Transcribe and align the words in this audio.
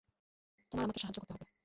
তোমার 0.71 0.83
আমাকে 0.85 0.99
সাহায্য 0.99 1.19
করতে 1.21 1.33
হবে। 1.35 1.51